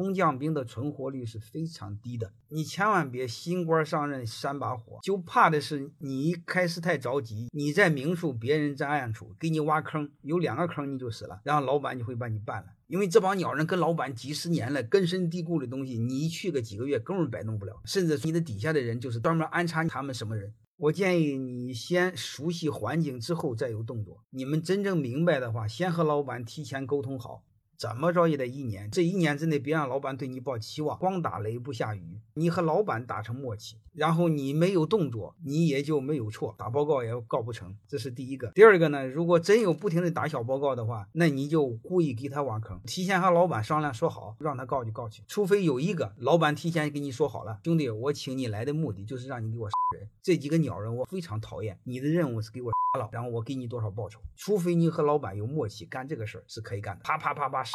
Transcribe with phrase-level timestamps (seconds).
[0.00, 2.32] 空降兵的存活率是非常低的。
[2.48, 12.68] 你千万别新官上任三把火，就怕的是你一开始太着急，你在明处，别人在暗处，给你挖坑，有两个坑你就死了，然后老板就会把你办了。
[12.86, 20.54] 因为这帮鸟人跟老板几十年了，根深蒂固的东西，你一去个几个月根本摆弄不了，甚至你的底下的人就是专门安插他们什么人。
[20.78, 24.24] 我建议你先熟悉环境之后再有动作。
[24.30, 27.44] 你们真正明白的话，先和老板提前沟通好。
[27.80, 32.20] 怎么着也得一年，这一年之内别让老板对你抱期望，光打雷不下雨。
[32.34, 37.74] 你和老板达成默契，然后你没有动作，你也就没有错，打报告也告不成。
[37.88, 38.50] 这是第一个。
[38.50, 45.22] 第二个呢，如果真有不停的打小报告的话，那你就故意给他挖坑，提前和老板商量说好，让他告就告去。
[45.26, 50.06] 除非有一个老板提前给你说好了，兄弟，我请你来的目的就是让你给我人。
[50.22, 54.20] 这几个鸟人我非常讨厌，你的任务是给我杀了，然后我给你多少报酬。
[54.36, 57.02] 除非你和老板有默契，干这个事儿是可以干的。
[57.04, 57.69] 啪啪啪啪。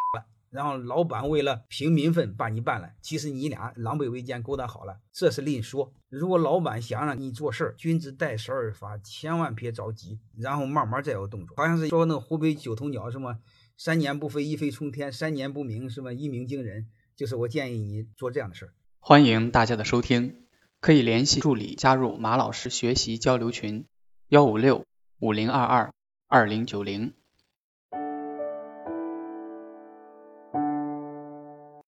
[0.52, 5.94] 然后老板为了平民愤把你办了，其实你俩狼狈为奸勾搭好了，这是另说。
[6.08, 11.58] 如果老板想让你做事儿，君子带十而发，千万别着急，然后慢慢再有动作。
[11.58, 13.39] 好像是说那个湖北九头鸟什么
[13.75, 18.73] 三年不飞一飞冲天，三年不鸣什么一鸣惊人，就是我建议你做这样的事儿。
[19.00, 20.45] 欢迎大家的收听，
[20.80, 23.86] 可以联系助理加入马老师学习交流群：
[24.30, 24.86] 幺五六
[25.19, 25.94] 五零二二
[26.30, 27.14] 二零九零。